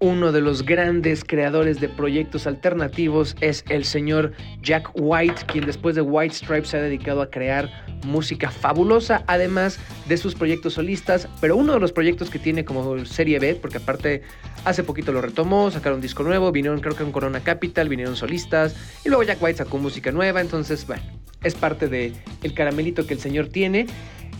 Uno 0.03 0.31
de 0.31 0.41
los 0.41 0.65
grandes 0.65 1.23
creadores 1.23 1.79
de 1.79 1.87
proyectos 1.87 2.47
alternativos 2.47 3.35
es 3.39 3.63
el 3.69 3.85
señor 3.85 4.31
Jack 4.63 4.89
White, 4.95 5.43
quien 5.45 5.67
después 5.67 5.93
de 5.93 6.01
White 6.01 6.33
Stripes 6.33 6.69
se 6.69 6.77
ha 6.77 6.81
dedicado 6.81 7.21
a 7.21 7.29
crear 7.29 7.69
música 8.03 8.49
fabulosa, 8.49 9.23
además 9.27 9.77
de 10.07 10.17
sus 10.17 10.33
proyectos 10.33 10.73
solistas, 10.73 11.29
pero 11.39 11.55
uno 11.55 11.73
de 11.73 11.79
los 11.79 11.91
proyectos 11.91 12.31
que 12.31 12.39
tiene 12.39 12.65
como 12.65 13.05
serie 13.05 13.37
B, 13.37 13.53
porque 13.53 13.77
aparte 13.77 14.23
hace 14.65 14.83
poquito 14.83 15.11
lo 15.11 15.21
retomó, 15.21 15.69
sacaron 15.69 16.01
disco 16.01 16.23
nuevo, 16.23 16.51
vinieron 16.51 16.79
creo 16.79 16.95
que 16.95 17.03
en 17.03 17.11
Corona 17.11 17.41
Capital, 17.41 17.87
vinieron 17.87 18.15
solistas, 18.15 18.75
y 19.05 19.09
luego 19.09 19.21
Jack 19.21 19.39
White 19.39 19.59
sacó 19.59 19.77
música 19.77 20.11
nueva, 20.11 20.41
entonces, 20.41 20.87
bueno, 20.87 21.03
es 21.43 21.53
parte 21.53 21.87
de 21.87 22.13
el 22.41 22.55
caramelito 22.55 23.05
que 23.05 23.13
el 23.13 23.19
señor 23.19 23.49
tiene. 23.49 23.85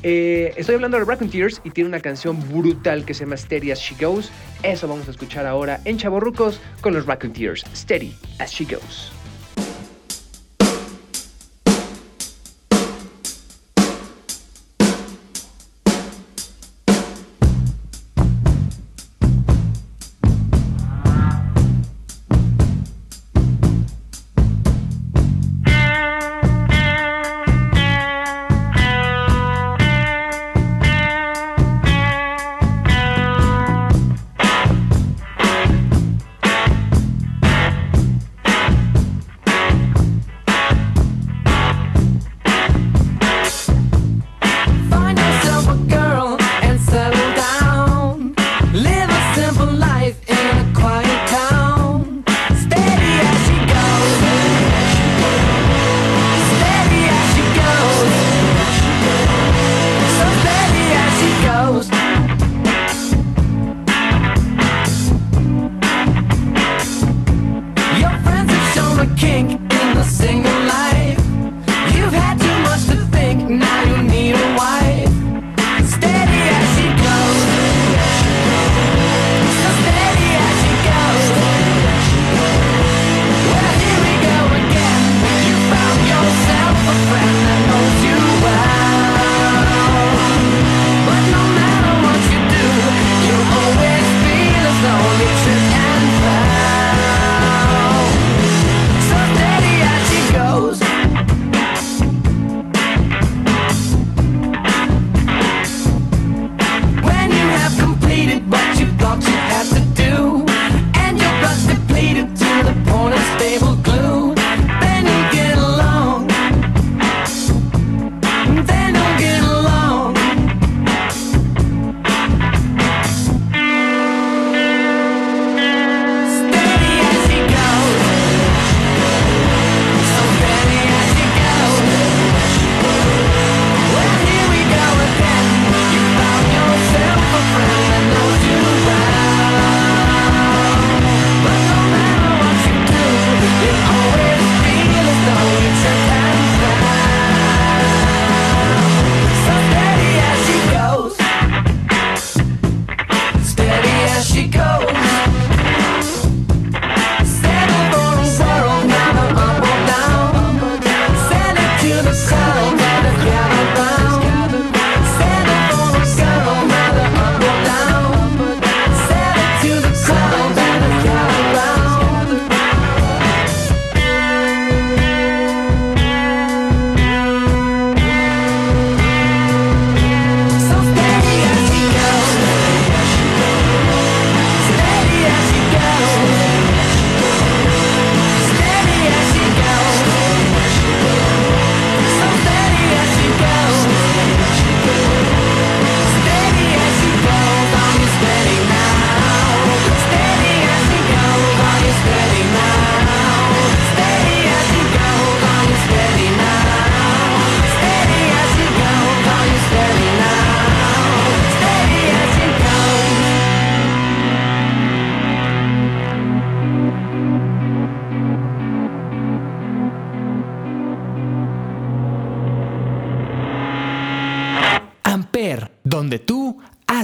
Eh, 0.04 0.54
estoy 0.58 0.76
hablando 0.76 0.98
de 0.98 1.06
Tears 1.30 1.62
y 1.64 1.70
tiene 1.70 1.88
una 1.88 2.00
canción 2.00 2.40
brutal 2.50 3.06
que 3.06 3.14
se 3.14 3.26
llama 3.26 3.38
Steady 3.38 3.72
as 3.72 3.80
She 3.80 3.96
Goes. 4.04 4.32
Eso 4.64 4.88
vamos 4.88 5.08
a 5.08 5.12
escuchar 5.12 5.46
ahora 5.46 5.80
en 5.86 5.98
Chaborrucos 5.98 6.60
con 6.82 6.94
los 6.94 7.06
Tears. 7.34 7.64
Steady 7.76 8.16
as 8.40 8.52
She 8.52 8.66
Goes. 8.66 9.21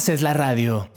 Haces 0.08 0.22
la 0.22 0.34
radio. 0.34 0.88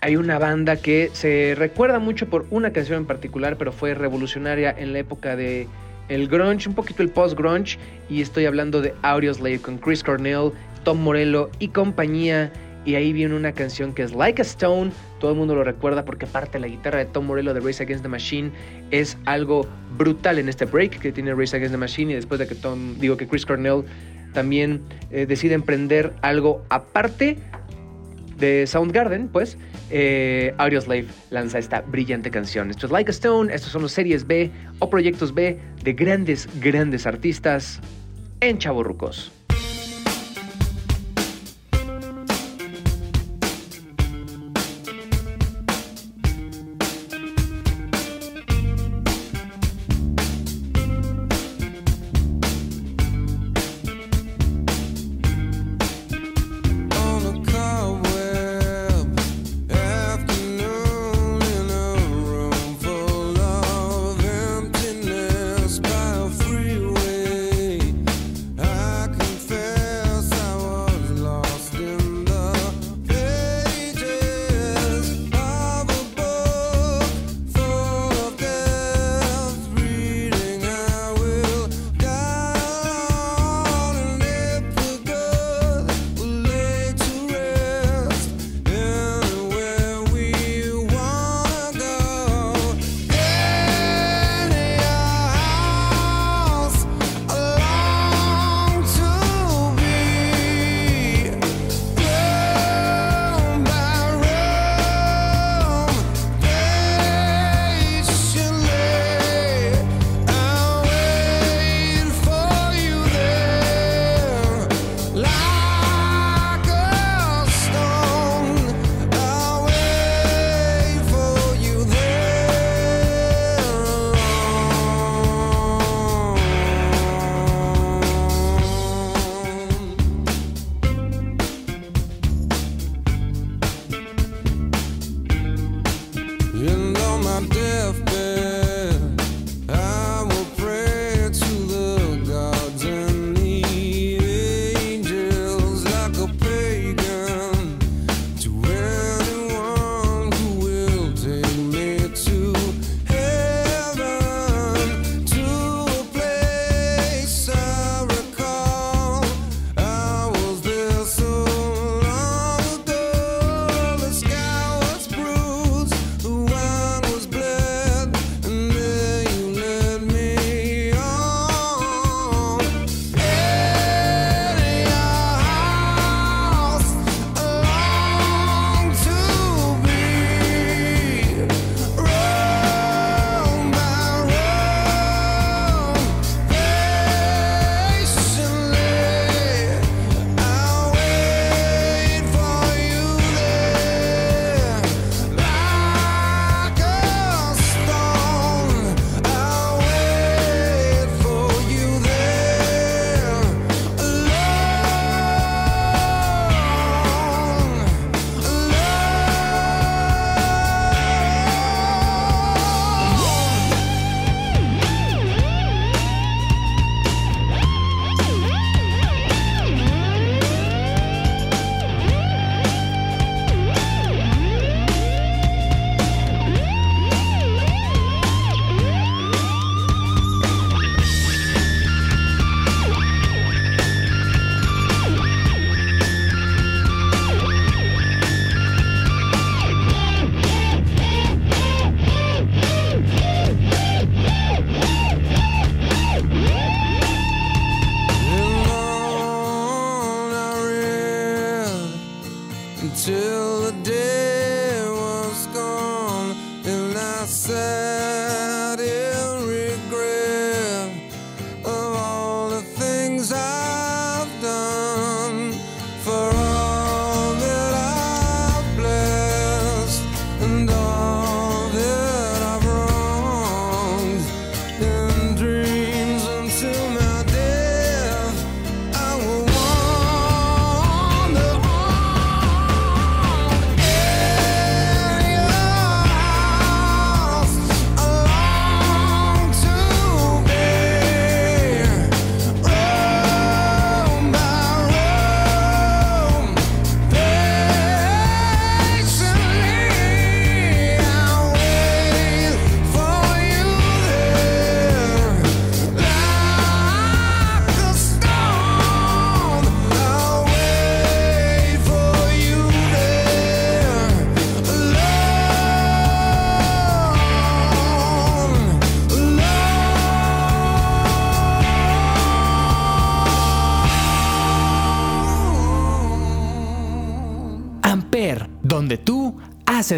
Hay 0.00 0.14
una 0.14 0.38
banda 0.38 0.76
que 0.76 1.10
se 1.14 1.56
recuerda 1.58 1.98
mucho 1.98 2.28
por 2.30 2.46
una 2.50 2.72
canción 2.72 2.98
en 2.98 3.06
particular, 3.06 3.56
pero 3.56 3.72
fue 3.72 3.94
revolucionaria 3.94 4.72
en 4.78 4.92
la 4.92 5.00
época 5.00 5.34
de 5.34 5.66
el 6.08 6.28
grunge, 6.28 6.68
un 6.68 6.76
poquito 6.76 7.02
el 7.02 7.08
post-grunge, 7.08 7.76
y 8.08 8.22
estoy 8.22 8.46
hablando 8.46 8.80
de 8.80 8.94
Audioslave 9.02 9.58
con 9.58 9.78
Chris 9.78 10.04
Cornell, 10.04 10.52
Tom 10.84 11.02
Morello 11.02 11.50
y 11.58 11.68
compañía. 11.68 12.52
Y 12.84 12.94
ahí 12.94 13.12
viene 13.12 13.34
una 13.34 13.50
canción 13.50 13.92
que 13.92 14.04
es 14.04 14.12
Like 14.12 14.40
a 14.40 14.44
Stone, 14.44 14.92
todo 15.18 15.32
el 15.32 15.36
mundo 15.36 15.56
lo 15.56 15.64
recuerda 15.64 16.04
porque 16.04 16.26
aparte 16.26 16.60
la 16.60 16.68
guitarra 16.68 17.00
de 17.00 17.06
Tom 17.06 17.26
Morello 17.26 17.52
de 17.52 17.58
Race 17.58 17.82
Against 17.82 18.04
the 18.04 18.08
Machine 18.08 18.52
es 18.92 19.18
algo 19.24 19.66
brutal 19.96 20.38
en 20.38 20.48
este 20.48 20.66
break 20.66 21.00
que 21.00 21.10
tiene 21.10 21.34
Race 21.34 21.56
Against 21.56 21.72
the 21.74 21.78
Machine 21.78 22.12
y 22.12 22.14
después 22.14 22.38
de 22.38 22.46
que 22.46 22.54
Tom, 22.54 22.96
digo 23.00 23.16
que 23.16 23.26
Chris 23.26 23.44
Cornell 23.44 23.82
también 24.32 24.82
eh, 25.10 25.26
decide 25.26 25.54
emprender 25.54 26.12
algo 26.22 26.62
aparte 26.68 27.38
de 28.38 28.66
Soundgarden, 28.66 29.28
pues, 29.28 29.58
eh, 29.90 30.54
Audioslave 30.58 31.06
lanza 31.30 31.58
esta 31.58 31.80
brillante 31.80 32.30
canción. 32.30 32.70
Esto 32.70 32.86
es 32.86 32.92
Like 32.92 33.10
a 33.10 33.12
Stone, 33.12 33.52
estos 33.52 33.72
son 33.72 33.82
los 33.82 33.92
series 33.92 34.26
B 34.26 34.50
o 34.78 34.90
proyectos 34.90 35.34
B 35.34 35.58
de 35.82 35.92
grandes, 35.92 36.48
grandes 36.60 37.06
artistas 37.06 37.80
en 38.40 38.58
Chavorrucos. 38.58 39.32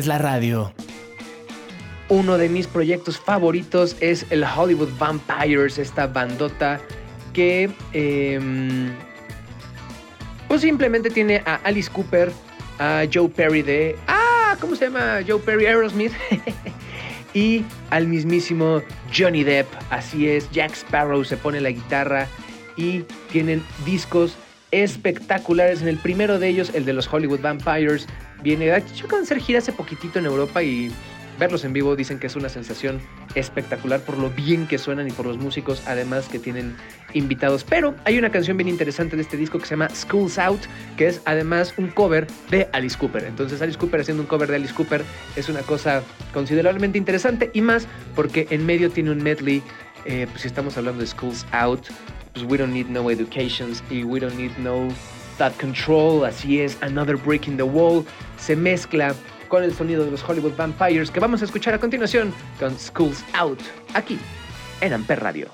Haces 0.00 0.06
la 0.06 0.18
radio. 0.18 0.72
Uno 2.08 2.38
de 2.38 2.48
mis 2.48 2.66
proyectos 2.66 3.18
favoritos 3.18 3.96
es 4.00 4.26
el 4.30 4.44
Hollywood 4.44 4.88
Vampires, 4.98 5.78
esta 5.78 6.06
bandota 6.06 6.80
que 7.32 7.70
em, 7.92 8.90
pues 10.48 10.62
simplemente 10.62 11.10
tiene 11.10 11.42
a 11.44 11.56
Alice 11.64 11.90
Cooper, 11.90 12.32
a 12.78 13.04
Joe 13.12 13.28
Perry 13.28 13.62
de... 13.62 13.96
Ah, 14.08 14.56
¿cómo 14.60 14.74
se 14.74 14.86
llama? 14.86 15.20
Joe 15.26 15.38
Perry 15.38 15.66
Aerosmith. 15.66 16.12
y 17.34 17.64
al 17.90 18.08
mismísimo 18.08 18.82
Johnny 19.16 19.44
Depp. 19.44 19.68
Así 19.90 20.28
es, 20.28 20.50
Jack 20.50 20.72
Sparrow 20.72 21.22
se 21.24 21.36
pone 21.36 21.60
la 21.60 21.70
guitarra 21.70 22.26
y 22.76 23.04
tienen 23.30 23.62
discos 23.84 24.34
espectaculares. 24.70 25.82
En 25.82 25.88
el 25.88 25.98
primero 25.98 26.38
de 26.38 26.48
ellos, 26.48 26.72
el 26.74 26.84
de 26.84 26.94
los 26.94 27.12
Hollywood 27.12 27.40
Vampires, 27.40 28.08
viene. 28.42 28.66
Yo 28.66 29.06
acaban 29.06 29.22
de 29.22 29.24
hacer 29.24 29.40
gira 29.40 29.58
hace 29.58 29.72
poquitito 29.72 30.18
en 30.18 30.26
Europa 30.26 30.62
y 30.62 30.90
verlos 31.40 31.64
en 31.64 31.72
vivo 31.72 31.96
dicen 31.96 32.18
que 32.18 32.26
es 32.26 32.36
una 32.36 32.50
sensación 32.50 33.00
espectacular 33.34 34.00
por 34.00 34.18
lo 34.18 34.28
bien 34.30 34.66
que 34.66 34.76
suenan 34.76 35.08
y 35.08 35.10
por 35.10 35.26
los 35.26 35.38
músicos, 35.38 35.82
además 35.86 36.28
que 36.28 36.38
tienen 36.38 36.76
invitados. 37.14 37.64
Pero 37.64 37.96
hay 38.04 38.18
una 38.18 38.30
canción 38.30 38.56
bien 38.56 38.68
interesante 38.68 39.16
de 39.16 39.22
este 39.22 39.36
disco 39.36 39.58
que 39.58 39.64
se 39.64 39.70
llama 39.70 39.88
School's 39.88 40.38
Out, 40.38 40.60
que 40.96 41.08
es 41.08 41.22
además 41.24 41.74
un 41.78 41.88
cover 41.88 42.26
de 42.50 42.68
Alice 42.72 42.96
Cooper. 42.96 43.24
Entonces 43.24 43.62
Alice 43.62 43.78
Cooper 43.78 44.02
haciendo 44.02 44.22
un 44.22 44.28
cover 44.28 44.48
de 44.50 44.56
Alice 44.56 44.74
Cooper 44.74 45.02
es 45.34 45.48
una 45.48 45.62
cosa 45.62 46.02
considerablemente 46.32 46.98
interesante 46.98 47.50
y 47.54 47.62
más 47.62 47.88
porque 48.14 48.46
en 48.50 48.66
medio 48.66 48.90
tiene 48.90 49.10
un 49.10 49.22
medley, 49.22 49.62
eh, 50.04 50.26
pues 50.28 50.42
si 50.42 50.48
estamos 50.48 50.76
hablando 50.76 51.00
de 51.00 51.06
School's 51.06 51.46
Out, 51.52 51.86
pues 52.34 52.44
We 52.44 52.58
Don't 52.58 52.74
Need 52.74 52.86
No 52.88 53.10
Educations 53.10 53.82
y 53.90 54.04
We 54.04 54.20
Don't 54.20 54.36
Need 54.36 54.56
No 54.58 54.88
That 55.40 55.54
Control, 55.58 56.26
así 56.26 56.60
es, 56.60 56.76
Another 56.82 57.16
Break 57.16 57.48
in 57.48 57.56
the 57.56 57.62
Wall, 57.62 58.04
se 58.38 58.54
mezcla 58.54 59.14
con 59.48 59.64
el 59.64 59.72
sonido 59.72 60.04
de 60.04 60.10
los 60.10 60.22
Hollywood 60.22 60.54
Vampires 60.54 61.10
que 61.10 61.18
vamos 61.18 61.40
a 61.40 61.46
escuchar 61.46 61.72
a 61.72 61.78
continuación 61.78 62.34
con 62.58 62.78
Schools 62.78 63.24
Out, 63.32 63.60
aquí 63.94 64.18
en 64.82 64.92
Amper 64.92 65.18
Radio. 65.18 65.48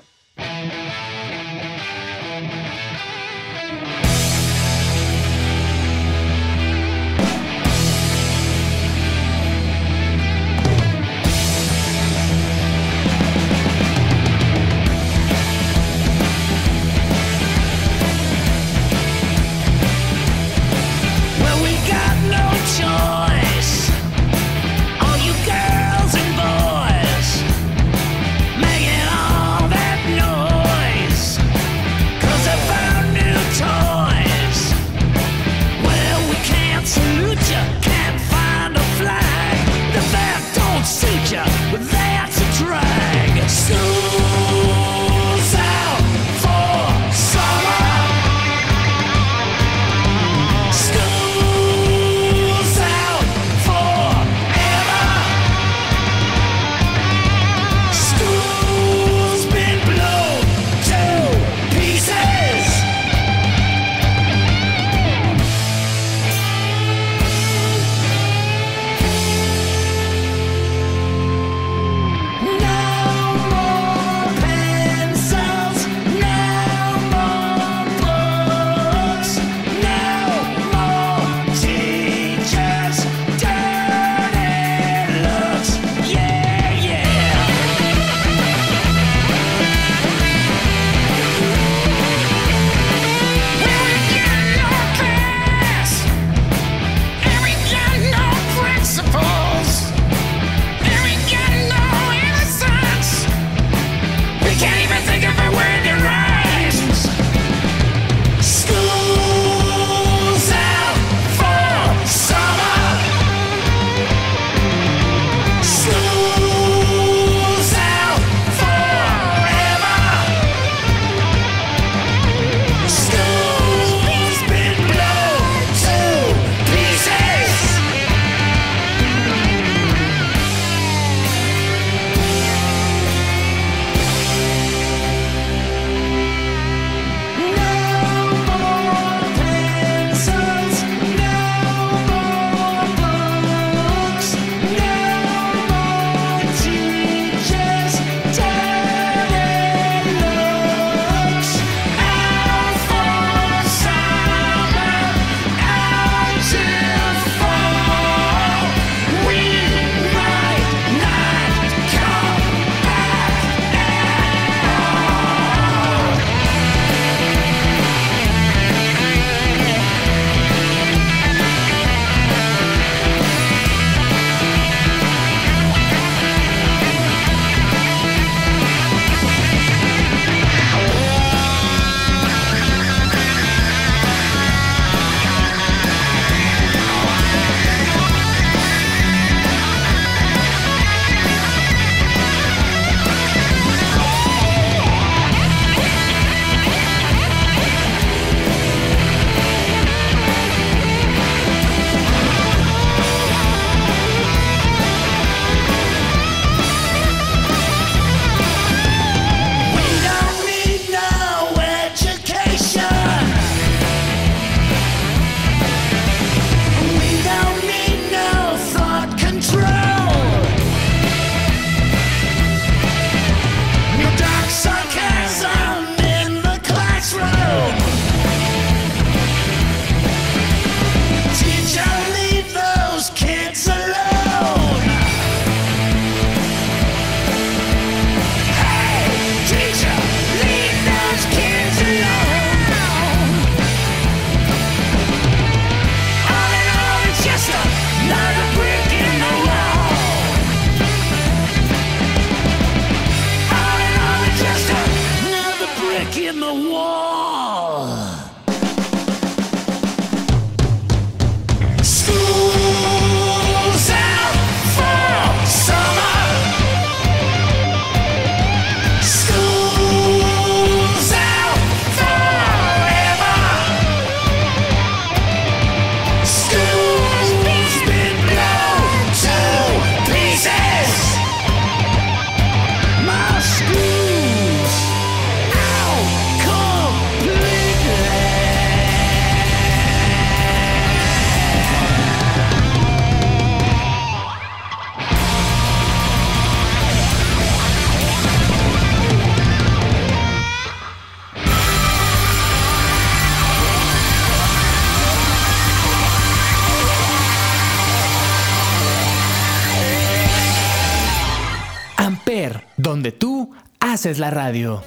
Haces 314.07 314.19
la 314.19 314.31
radio. 314.31 314.81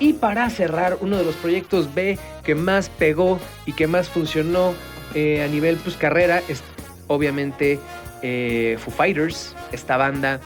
Y 0.00 0.14
para 0.14 0.50
cerrar, 0.50 0.98
uno 1.00 1.16
de 1.16 1.24
los 1.24 1.36
proyectos 1.36 1.94
B 1.94 2.18
que 2.42 2.56
más 2.56 2.88
pegó 2.88 3.38
y 3.64 3.74
que 3.74 3.86
más 3.86 4.08
funcionó 4.08 4.74
eh, 5.14 5.44
a 5.44 5.46
nivel 5.46 5.76
pues, 5.76 5.96
carrera 5.96 6.42
es 6.48 6.62
obviamente 7.06 7.78
eh, 8.22 8.76
Foo 8.80 8.92
Fighters, 8.92 9.54
esta 9.70 9.96
banda. 9.96 10.40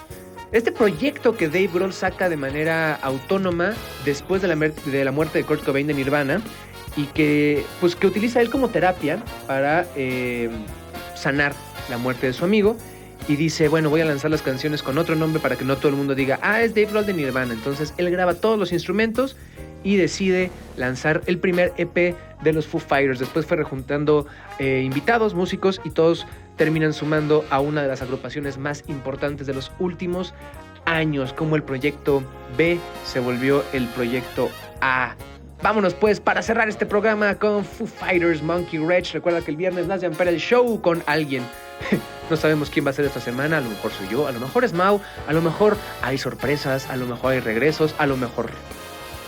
Este 0.53 0.71
proyecto 0.71 1.35
que 1.37 1.49
Dave 1.49 1.71
Grohl 1.73 1.95
saca 1.95 2.29
de 2.29 2.37
manera 2.37 2.95
autónoma 2.95 3.73
después 4.05 4.43
de 4.43 4.49
la, 4.49 4.57
de 4.57 5.05
la 5.05 5.11
muerte 5.11 5.39
de 5.39 5.45
Kurt 5.45 5.65
Cobain 5.65 5.87
de 5.87 5.95
Nirvana 5.95 6.43
y 6.95 7.05
que, 7.07 7.65
pues, 7.81 7.97
que 7.97 8.07
utiliza 8.07 8.43
él 8.43 8.51
como 8.51 8.69
terapia 8.69 9.23
para 9.47 9.87
eh, 9.97 10.51
sanar 11.15 11.55
la 11.89 11.97
muerte 11.97 12.27
de 12.27 12.33
su 12.35 12.45
amigo. 12.45 12.77
Y 13.27 13.37
dice, 13.37 13.69
bueno, 13.69 13.89
voy 13.89 14.03
a 14.03 14.05
lanzar 14.05 14.31
las 14.31 14.43
canciones 14.43 14.83
con 14.83 14.99
otro 14.99 15.17
nombre 15.17 15.41
para 15.41 15.57
que 15.57 15.65
no 15.65 15.77
todo 15.77 15.89
el 15.89 15.97
mundo 15.97 16.15
diga, 16.15 16.39
ah, 16.43 16.61
es 16.63 16.75
Dave 16.75 16.87
Grohl 16.87 17.07
de 17.07 17.15
Nirvana. 17.15 17.55
Entonces 17.55 17.95
él 17.97 18.11
graba 18.11 18.35
todos 18.35 18.59
los 18.59 18.73
instrumentos 18.73 19.37
y 19.83 19.97
decide 19.97 20.51
lanzar 20.77 21.23
el 21.27 21.39
primer 21.39 21.73
EP 21.77 22.17
de 22.43 22.53
los 22.53 22.67
Foo 22.67 22.81
Fighters. 22.81 23.19
Después 23.19 23.47
fue 23.47 23.57
rejuntando 23.57 24.27
eh, 24.59 24.83
invitados, 24.85 25.35
músicos 25.35 25.81
y 25.85 25.91
todos 25.91 26.27
terminan 26.57 26.93
sumando 26.93 27.45
a 27.51 27.61
una 27.61 27.83
de 27.83 27.89
las 27.89 28.03
agrupaciones 28.03 28.59
más 28.59 28.85
importantes 28.89 29.47
de 29.47 29.55
los 29.55 29.73
últimos 29.79 30.35
años, 30.85 31.33
como 31.33 31.57
el 31.57 31.63
proyecto 31.63 32.23
B 32.57 32.79
se 33.05 33.21
volvió 33.21 33.65
el 33.73 33.87
proyecto 33.89 34.51
A. 34.81 35.15
Vámonos 35.63 35.95
pues 35.95 36.21
para 36.21 36.43
cerrar 36.43 36.69
este 36.69 36.87
programa 36.87 37.37
con 37.37 37.65
Foo 37.65 37.87
Fighters 37.87 38.43
Monkey 38.43 38.79
Wrench. 38.79 39.13
Recuerda 39.13 39.41
que 39.41 39.51
el 39.51 39.57
viernes 39.57 39.87
nace 39.87 40.07
Ampera 40.07 40.31
el 40.31 40.39
show 40.39 40.81
con 40.81 41.03
alguien. 41.07 41.43
No 42.31 42.39
sabemos 42.39 42.71
quién 42.71 42.87
va 42.87 42.91
a 42.91 42.95
ser 42.95 43.05
esta 43.05 43.21
semana, 43.21 43.59
a 43.59 43.61
lo 43.61 43.69
mejor 43.69 43.93
soy 43.93 44.09
yo, 44.09 44.27
a 44.27 44.33
lo 44.33 44.41
mejor 44.41 44.65
es 44.65 44.73
Mau, 44.73 44.99
a 45.29 45.33
lo 45.35 45.43
mejor 45.43 45.77
hay 46.01 46.17
sorpresas, 46.17 46.89
a 46.89 46.97
lo 46.97 47.05
mejor 47.05 47.33
hay 47.33 47.41
regresos, 47.41 47.95
a 47.99 48.07
lo 48.07 48.17
mejor 48.17 48.49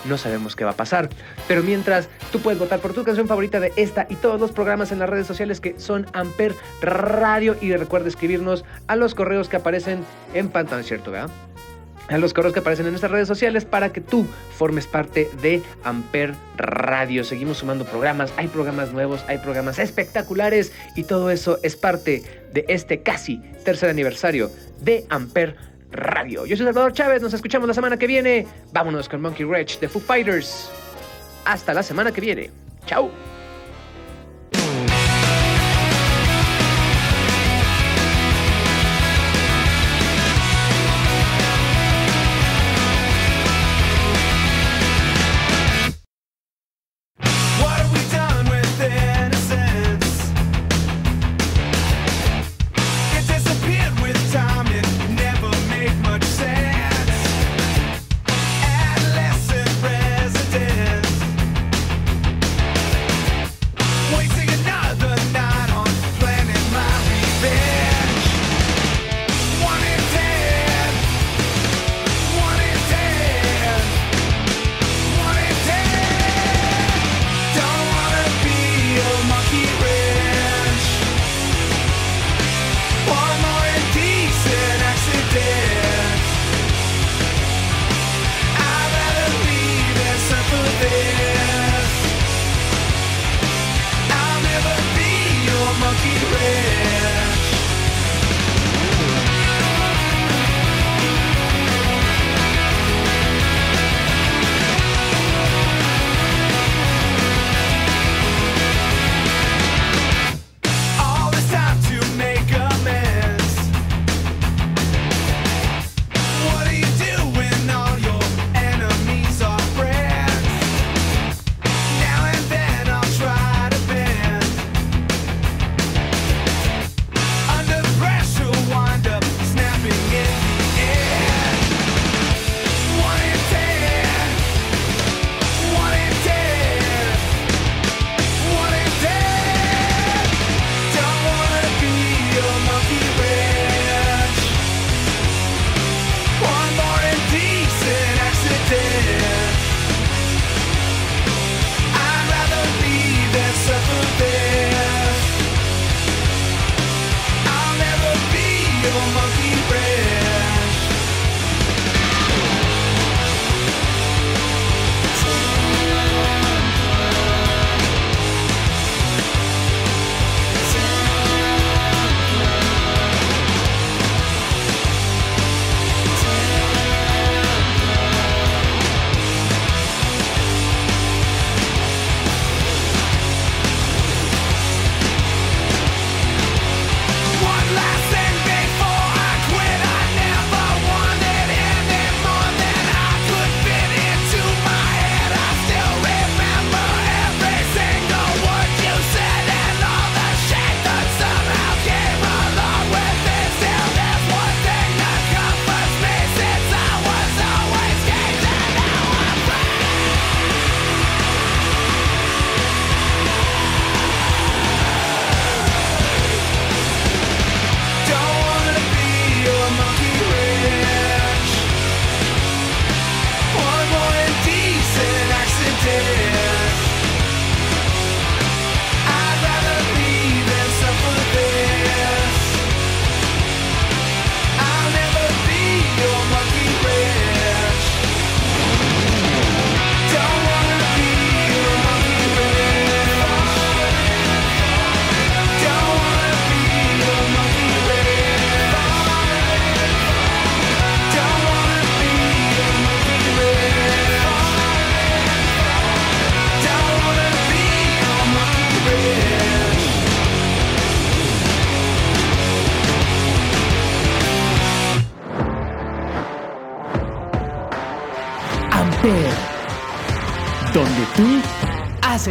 no 0.06 0.16
sabemos 0.16 0.56
qué 0.56 0.64
va 0.64 0.70
a 0.70 0.76
pasar. 0.76 1.08
Pero 1.48 1.62
mientras, 1.62 2.08
tú 2.32 2.40
puedes 2.40 2.58
votar 2.58 2.80
por 2.80 2.94
tu 2.94 3.04
canción 3.04 3.28
favorita 3.28 3.60
de 3.60 3.72
esta 3.76 4.06
y 4.08 4.14
todos 4.16 4.40
los 4.40 4.52
programas 4.52 4.92
en 4.92 4.98
las 4.98 5.10
redes 5.10 5.26
sociales 5.26 5.60
que 5.60 5.78
son 5.78 6.06
Amper 6.12 6.54
Radio. 6.80 7.56
Y 7.60 7.76
recuerda 7.76 8.08
escribirnos 8.08 8.64
a 8.86 8.96
los 8.96 9.14
correos 9.14 9.48
que 9.48 9.56
aparecen 9.56 10.04
en 10.32 10.48
pantalla, 10.48 10.82
¿cierto? 10.82 11.10
¿verdad? 11.10 11.30
A 12.08 12.18
los 12.18 12.32
correos 12.32 12.52
que 12.52 12.60
aparecen 12.60 12.86
en 12.86 12.92
nuestras 12.92 13.10
redes 13.10 13.26
sociales 13.26 13.64
para 13.64 13.92
que 13.92 14.00
tú 14.00 14.26
formes 14.56 14.86
parte 14.86 15.28
de 15.42 15.62
Amper 15.82 16.34
Radio. 16.56 17.24
Seguimos 17.24 17.58
sumando 17.58 17.84
programas, 17.84 18.32
hay 18.36 18.46
programas 18.46 18.92
nuevos, 18.92 19.24
hay 19.26 19.38
programas 19.38 19.78
espectaculares 19.78 20.72
y 20.94 21.04
todo 21.04 21.30
eso 21.30 21.58
es 21.62 21.74
parte 21.76 22.22
de 22.52 22.64
este 22.68 23.02
casi 23.02 23.38
tercer 23.64 23.90
aniversario 23.90 24.50
de 24.80 25.04
Amper 25.08 25.56
Radio. 25.90 26.46
Yo 26.46 26.56
soy 26.56 26.66
Salvador 26.66 26.92
Chávez, 26.92 27.22
nos 27.22 27.34
escuchamos 27.34 27.66
la 27.66 27.74
semana 27.74 27.96
que 27.96 28.06
viene. 28.06 28.46
Vámonos 28.72 29.08
con 29.08 29.20
Monkey 29.20 29.44
Wrench 29.44 29.80
de 29.80 29.88
Foo 29.88 30.00
Fighters. 30.00 30.70
Hasta 31.44 31.74
la 31.74 31.82
semana 31.82 32.12
que 32.12 32.20
viene. 32.20 32.50
Chao. 32.86 33.10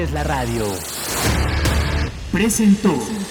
Haces 0.06 0.14
la 0.14 0.24
radio. 0.24 0.66
Presentó. 2.32 3.25